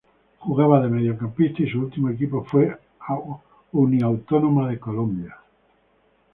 Jugaba 0.45 0.79
de 0.81 0.87
mediocampista 0.89 1.61
y 1.61 1.69
su 1.69 1.77
último 1.79 2.09
equipo 2.09 2.43
fue 2.43 2.75
Uniautónoma 3.71 4.67
de 4.69 4.79
Colombia. 4.79 5.37